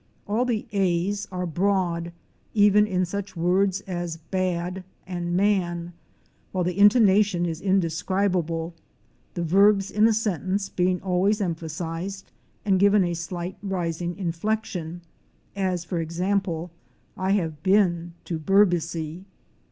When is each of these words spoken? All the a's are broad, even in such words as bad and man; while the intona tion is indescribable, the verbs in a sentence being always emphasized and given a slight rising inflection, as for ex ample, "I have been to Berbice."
All 0.27 0.45
the 0.45 0.65
a's 0.71 1.27
are 1.31 1.45
broad, 1.45 2.11
even 2.55 2.87
in 2.87 3.05
such 3.05 3.35
words 3.37 3.81
as 3.81 4.17
bad 4.17 4.83
and 5.05 5.37
man; 5.37 5.93
while 6.51 6.63
the 6.63 6.75
intona 6.79 7.23
tion 7.23 7.45
is 7.45 7.61
indescribable, 7.61 8.73
the 9.35 9.43
verbs 9.43 9.91
in 9.91 10.07
a 10.07 10.13
sentence 10.13 10.69
being 10.69 10.99
always 11.03 11.39
emphasized 11.39 12.31
and 12.65 12.79
given 12.79 13.03
a 13.03 13.13
slight 13.13 13.57
rising 13.61 14.15
inflection, 14.17 15.01
as 15.55 15.85
for 15.85 15.99
ex 16.01 16.19
ample, 16.19 16.71
"I 17.15 17.33
have 17.33 17.61
been 17.61 18.13
to 18.25 18.39
Berbice." 18.39 19.19